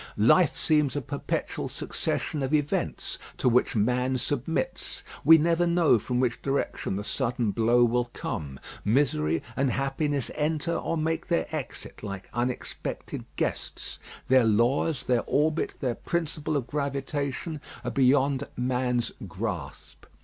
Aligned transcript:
Life 0.17 0.57
seems 0.57 0.95
a 0.95 0.99
perpetual 1.01 1.69
succession 1.69 2.41
of 2.41 2.55
events, 2.55 3.19
to 3.37 3.47
which 3.47 3.75
man 3.75 4.17
submits. 4.17 5.03
We 5.23 5.37
never 5.37 5.67
know 5.67 5.99
from 5.99 6.19
which 6.19 6.41
direction 6.41 6.95
the 6.95 7.03
sudden 7.03 7.51
blow 7.51 7.83
will 7.83 8.05
come. 8.11 8.59
Misery 8.83 9.43
and 9.55 9.69
happiness 9.69 10.31
enter 10.33 10.73
or 10.75 10.97
make 10.97 11.27
their 11.27 11.45
exit, 11.55 12.01
like 12.01 12.29
unexpected 12.33 13.25
guests. 13.35 13.99
Their 14.27 14.43
laws, 14.45 15.03
their 15.03 15.21
orbit, 15.27 15.75
their 15.81 15.93
principle 15.93 16.57
of 16.57 16.65
gravitation, 16.65 17.61
are 17.83 17.91
beyond 17.91 18.47
man's 18.57 19.11
grasp. 19.27 20.07